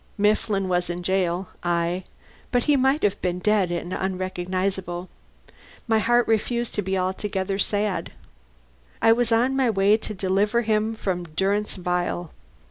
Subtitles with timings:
[0.17, 2.05] Mifflin was in jail; aye,
[2.51, 5.09] but he might have been dead and unrecognizable!
[5.87, 8.11] My heart refused to be altogether sad.
[8.99, 12.31] I was on my way to deliver him from durance vile.